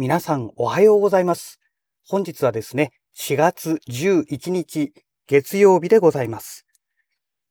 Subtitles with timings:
[0.00, 1.58] 皆さんおはようございます。
[2.06, 4.92] 本日はですね、4月11日
[5.26, 6.66] 月曜日でございます。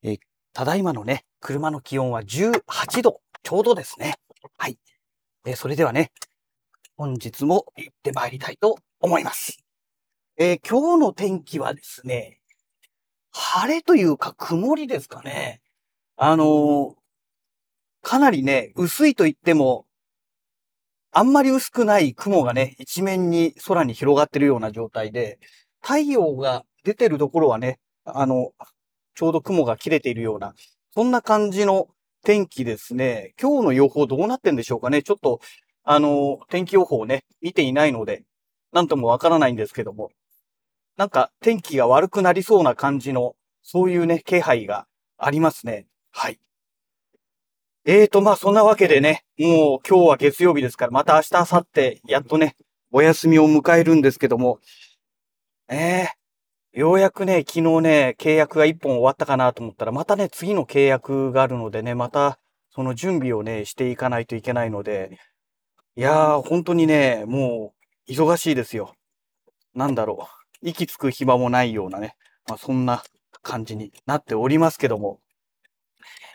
[0.01, 0.15] え
[0.54, 4.15] ただいまのね、車の気温は18度ちょうどですね。
[4.57, 4.79] はい。
[5.45, 6.13] えそれではね、
[6.95, 9.57] 本日も行ってまいりたいと思います。
[10.38, 12.39] え今日の天気はですね、
[13.32, 15.59] 晴れというか曇りですかね。
[16.16, 16.93] あのー
[18.04, 19.87] かなりね、薄いと言っても、
[21.17, 25.40] あんまり薄くない雲がね、一面に空に広がってるような状態で、
[25.81, 28.52] 太陽が出てるところはね、あの、
[29.16, 30.53] ちょうど雲が切れているような、
[30.93, 31.88] そんな感じの
[32.23, 33.34] 天気ですね。
[33.41, 35.02] 今日の予報どうなってんでしょうかね。
[35.02, 35.40] ちょっと、
[35.84, 38.21] あの、天気予報をね、見ていないので、
[38.71, 40.12] なんともわからないんですけども、
[40.98, 44.85] なんか天気が悪くなりそうな感じの、そういうね、気配が
[45.18, 45.88] ありますね。
[46.12, 46.38] はい。
[47.90, 52.57] えーと、まあ、そんなわけでね、もう今日は月曜日ですから、また明日、明後日、やっとね、
[52.91, 54.60] お休みを迎えるんですけども、
[55.70, 62.40] えー、ようやくね、昨日ね、契約が一本終わったかなと思ったら、またね、次の契約があるのでね、また、
[62.71, 65.18] その準備をね、していかないといけないので、
[65.96, 67.74] いやー、本当にね、も
[68.09, 68.96] う、忙しいですよ。
[69.74, 70.28] なんだろ
[70.62, 70.68] う。
[70.68, 72.18] 息つく暇もないようなね、
[72.50, 73.01] まあ、そんな
[73.44, 75.22] 感じになっておりますけども、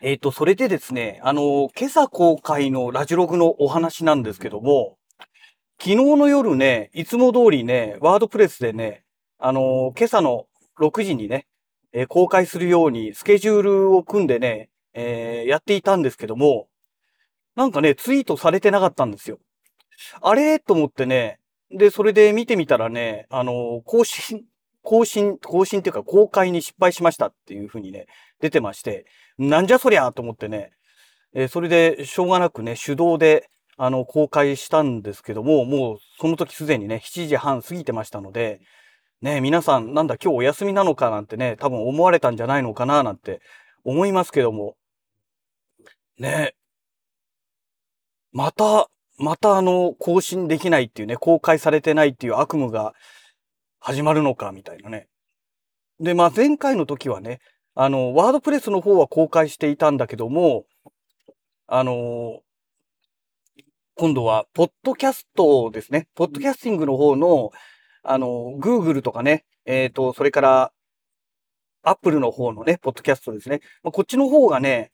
[0.05, 4.99] えっ、と、それでですね、あの、今朝公開のラジログのお話なんですけども、
[5.79, 9.05] 昨日の夜ね、いつも通りね、ワードプレスでね、
[9.39, 10.47] あの、今朝の
[10.81, 11.47] 6時にね、
[11.93, 16.67] えー公開するようにスケジュールを組んでね、えーやっていたんですけども、
[17.55, 19.39] なんかね、ツイートされてなかったんですよ。
[20.21, 20.59] あれ？
[20.59, 21.39] と思ってね、
[21.71, 24.43] で、それで見てみたらね、あの、更新、
[24.83, 28.07] 更新、更新っていうか公開に失敗しましたっていう風にね、
[28.41, 29.07] 出てまして、
[29.39, 30.73] なんじゃそりゃと思ってね、
[31.35, 38.61] えーそれでしょうがなくね、手動で、あの、公開したんですけども、もうその時すでにね、7時半過ぎてましたので、
[39.23, 43.41] ね、皆さんなんだ今日お休みなのかなんてね、多分思われたんじゃないのかななんて
[43.85, 44.77] 思いますけども、
[46.19, 46.55] ね、
[48.33, 48.89] また、
[49.19, 52.95] またあの、更新できないっていうね、公開されてないっていう悪夢が
[53.85, 55.09] 始まるのかみたいなね。
[55.99, 57.41] で、まあ前回の時はね、
[57.75, 60.65] あの、ワードプレスの方は公開していたんだけども、
[61.67, 62.41] あの、
[63.97, 66.07] 今度は、ポッドキャストですね。
[66.15, 67.51] ポッドキャスティングの方の、
[68.05, 70.73] あの、Google とかね、えっ、と、それから、
[71.83, 73.61] Apple の方のね、ポッドキャストですね。
[73.83, 74.93] まあ、こっちの方がね、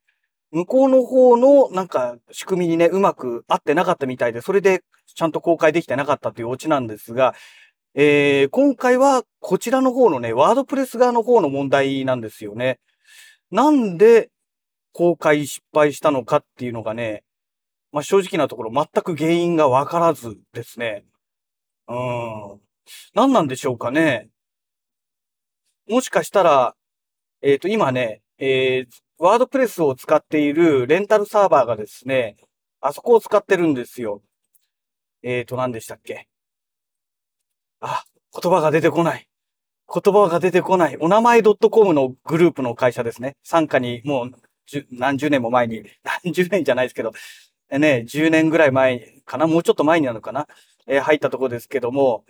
[0.51, 4.83] 向こうの方のなんか仕組みにね、うまく合ってなかったみたいで、それで
[5.15, 7.35] ちゃんと公開できてなかったというオチなんですが、
[8.01, 12.79] えー、今回はこちらの方のね、ワードプレス側の方の問題なんですよね。
[13.51, 14.31] なんで
[14.93, 17.25] 公開失敗したのかっていうのがね、
[17.91, 21.07] まあ、正直なところ全く原因がわからずですね。
[21.89, 22.61] うん。
[23.15, 24.29] 何なんでしょうかね。
[25.89, 26.77] もしかしたら、
[27.43, 28.87] えっ、と、今ね、えー、
[29.19, 32.37] ワードプレスを使っているレンタルサーバーがですね、
[32.81, 34.23] あそこを使ってるんですよ。
[35.25, 36.28] えっ、と、何でしたっけ
[37.81, 38.05] あ、
[38.41, 39.29] 言葉が出てこない。
[39.93, 40.97] 言葉が出てこない。
[40.99, 43.37] お名前 .com のグループの会社ですね。
[43.43, 44.33] 参加にもう
[44.91, 45.83] 何十年も前に、
[46.25, 47.13] 何十年じゃないですけど、
[47.71, 49.47] ね、10年ぐらい前かな？
[49.47, 50.47] もうちょっと前になるのかな？
[50.87, 52.25] えー入ったところですけども、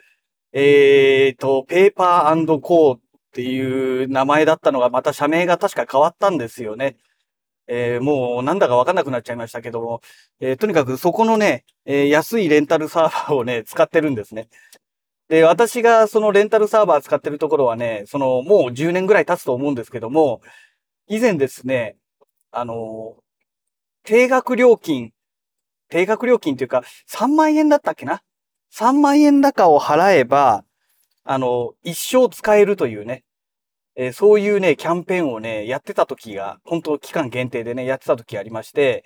[0.53, 3.01] えーと、ペーパーコーっ
[3.33, 6.97] ていう名前だったのが、また社名が確か変わったんですよね。
[7.67, 10.01] えーもうなんだかわかんなくなっちゃいましたけども、
[10.41, 14.49] えーとにかくそこのね、えー安いレンタルサーバーをね、使ってるんですね。
[15.29, 20.41] で、私がそのレンタルサーバー使ってるところはね、そのもう10年ぐらい経つと思うんですけども、
[21.07, 21.97] 以前ですね、
[22.51, 23.17] あの、
[24.05, 25.13] 定額料金、
[25.91, 28.23] 定額料金っていうか、3万円だったっけな
[28.75, 30.65] ?3 万円高を払えば、
[31.25, 33.25] あの、一生使えるというね、
[33.97, 39.05] えーそういうね、キャンペーンをね、やってた時が、本当期間限定でね、やってた時ありまして、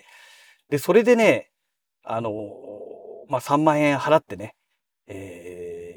[0.69, 1.51] で、それでね、
[2.03, 2.31] あの
[3.29, 4.55] まあ、3万円払ってね、
[5.07, 5.52] えー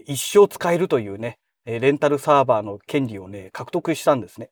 [0.07, 4.51] 一生使えるというね、レンタルサーバーの権利をね、獲得したんですね。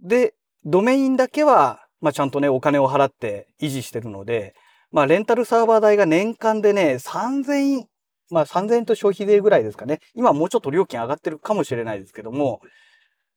[0.00, 0.34] で、
[0.64, 4.54] ドメインだけは、まあ、ちゃんとね、お金を払って維持してるので、
[4.92, 7.86] まあ、レンタルサーバー代が年間でね、3000円、
[8.30, 10.00] まあ、3000円と消費税ぐらいですかね。
[10.14, 12.60] 今もうちょっと料金上がってるかもしれないですけども、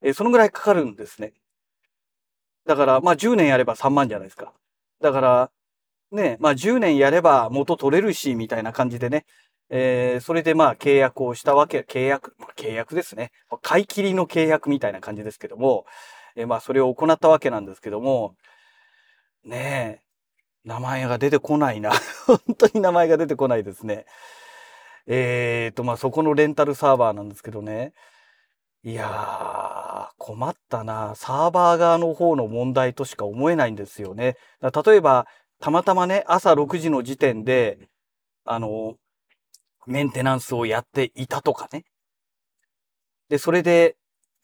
[0.03, 1.33] えそのぐらいかかるんですね。
[2.65, 4.53] だから、まあ、10年やれば3万じゃないですか。
[5.01, 5.51] だから、
[6.11, 9.25] ね、まあ、10年やれば元取れるし、みたいな感じでね、
[9.71, 13.31] えーそれでまあ契約をしたわけ、契約、まあ契約ですね。
[13.61, 15.85] 買い切りの契約みたいな感じですけども、
[16.35, 18.35] えーまあそれを行ったわけなんですけども、
[19.45, 20.05] ねえ
[20.65, 21.91] 名前が出てこないな。
[22.27, 24.05] 本当に名前が出てこないですね。
[25.07, 27.93] えーと、まあ、そこのレンタルサーバーなんですけどね。
[28.83, 31.13] いやー、困ったな。
[31.15, 34.37] サーバー側の方の問題としか思えないんですよね。
[34.61, 35.27] 例えば、
[35.59, 37.79] たまたまね、朝6時の時点で、
[38.45, 38.97] あの、
[39.87, 41.83] メンテナンスをやっていたとかね。
[43.29, 43.95] で、それで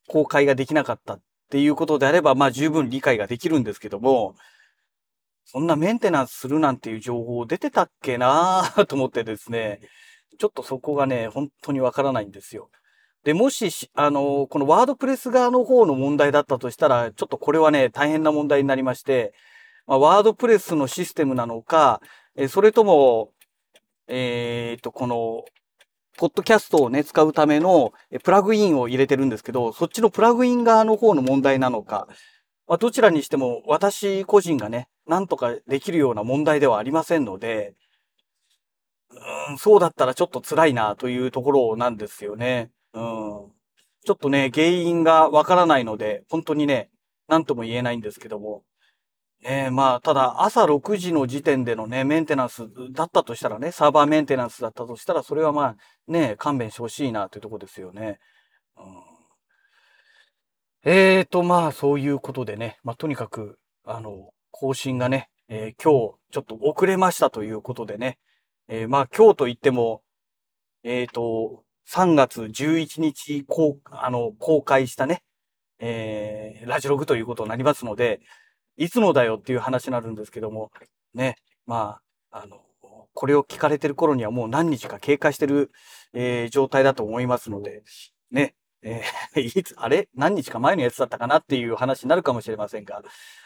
[0.07, 4.35] 公開ができなかったっていうことであれば、まあ十分理解ができるんですけども、
[5.45, 9.79] そんなメンテナンスするなんていう情報出てたっけなぁ と思ってですね、
[10.37, 12.69] ちょっとそこがね、本当にわからないんですよ。
[13.23, 19.33] で、もし、あの、このワードプレス側の方の問題だったとしたら、ちょっとこれはね、大変な問題になりまして、
[19.85, 22.01] まあ、ワードプレスのシステムなのか、
[22.35, 23.31] えそれとも、
[24.07, 25.45] えっ、と、この、
[26.17, 27.93] ポッドキャストをね、使うための
[28.23, 32.07] プラグインを入れてるんですけど、そっちのプラグイン側の方の問題なのか、
[32.67, 37.75] まあ、どちらにしても私個人がね、なんとかできるような問題ではありませんので、
[39.49, 42.71] うん、そうだったらちょっと辛いなというところなんですよね。
[42.93, 43.51] うん。
[44.05, 46.89] ちょっとね、原因がわからないので、本当にね、
[47.27, 48.63] なんとも言えないんですけども。
[49.43, 55.75] えー、まあ、ただ朝6時の時点でのね、メンテナンスだったとしたらね、サーバーメンテナンスだったとしたら、それはまあ、
[56.07, 58.19] ね、勘弁してほしいなというとこですよね。
[58.77, 58.81] う
[60.89, 68.17] ん、えーと、まあ、そういうことでね、まあ、とにかく、あの、更新がね、えー、今日ちょっと遅れましたということでね、
[68.67, 70.01] えー、まあ、今日と言っても、
[70.83, 75.23] えーと、3月11日公、あの、公開したね、
[75.79, 78.19] えー、ラジログということになりますので、
[78.77, 80.71] いつのだよっていう話になるんですけども、
[81.13, 81.35] ね、
[81.65, 81.99] ま
[82.31, 82.61] あ、あの、
[83.13, 85.71] これを聞かれてる頃にはもう何日か経過してる、
[86.13, 87.83] えー、状態だと思いますので、
[88.29, 88.53] ね、
[88.83, 90.07] えー、 いつ、あれ？
[90.15, 93.01] 何日か前のやつだったかなっていう話になるかもしれませんが、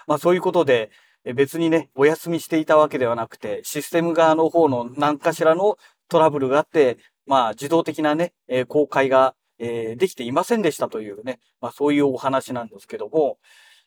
[0.07, 0.91] まあそういうことで、
[1.35, 5.77] 別にね、お休みしていたわけではなくて、システム側の方の何かしらの
[6.09, 13.37] トラブルがあって、まあ自動的なね、えー、公開が、えー、できていませんでしたというね、まあそういうお話なんですけども、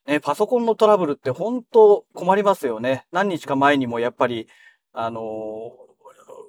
[0.07, 3.07] ね、パソコンのトラブルって本当困りますよね。
[3.11, 4.49] 何日か前にもやっぱり、
[4.93, 5.73] あの、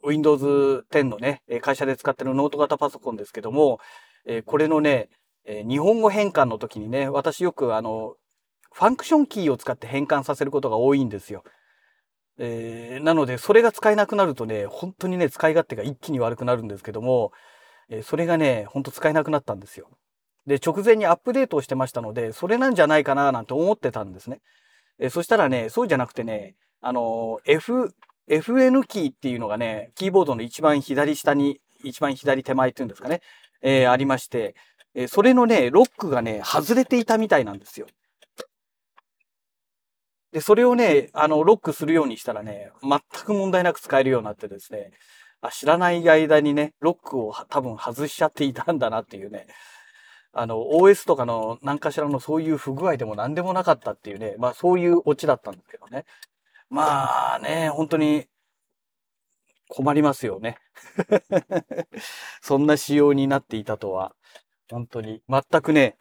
[0.03, 3.79] Windows 10のね、会社で使ってるノート型パソコンですけども、
[4.25, 5.09] え、これのね、
[5.45, 8.15] え、日本語変換の時にね、私よくあの、
[8.71, 11.43] ファンクションキーを使って変換させることが多いんですよ。
[12.37, 17.31] えー、なので、それが使えなくなるとね、本当にね、使い勝手が一気に悪くなるんですけども、
[17.89, 19.89] え、それがね、ほんと使えなくなったんですよ。
[20.47, 24.41] で、直前にアップデートをしてましたので、それなんじゃないかななんて思ってたんですね。
[24.99, 27.93] えそしたらね、そうじゃなくてね、あの、F、
[28.29, 33.21] FN キーっていうのがね、キーボードの一番左下に、一番左手前っていうんですかね、
[33.61, 34.55] えー、ありまして、
[34.93, 37.87] えそれのね、ロックがね、外れていたみたいなんですよ。
[40.31, 44.91] で、それをね、あの、ロックするようにしたらね、全く問題なく使えるようになってですね、
[45.41, 49.47] あ知らない間にね、ロックを多分外しちゃっていたんだなっていうね、
[50.37, 56.05] あの、OS とかの何かしらのそういう不具合でも何でもなかったっていうね、まあそういうオチだったんですけどね。
[56.69, 58.27] まあね、本当に
[59.69, 60.57] 困りますよね。
[62.41, 64.13] そんな仕様になっていたとは、
[64.69, 65.97] 本当に全くね、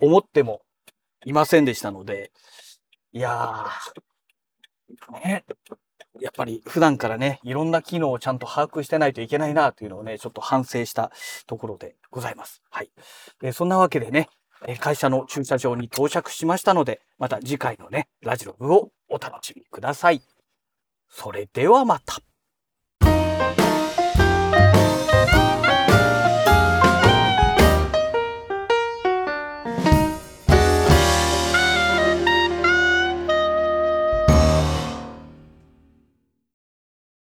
[0.00, 0.60] 思っても
[1.24, 2.32] いませんでしたので、
[3.12, 5.44] いやー、ね、
[6.20, 11.10] やっぱり普段からね、いろんな機能をちゃんと把握してないといけないなというのをね、ちょっと反省した
[11.46, 12.62] ところでございます。
[12.70, 12.90] はい。
[13.42, 14.28] えそんなわけでね、
[14.78, 20.22] 会社の駐車場に到着しましたので、また次回のね、ラジログをお楽しみください。
[21.08, 22.20] それではまた。